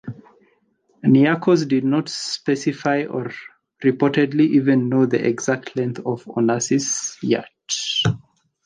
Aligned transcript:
Niarchos 1.05 1.67
did 1.67 1.83
not 1.83 2.09
specify 2.09 3.05
or 3.05 3.31
reportedly 3.83 4.47
even 4.55 4.89
know 4.89 5.05
the 5.05 5.23
exact 5.23 5.75
length 5.75 5.99
of 6.07 6.25
Onassis's 6.25 7.19
yacht. 7.21 8.15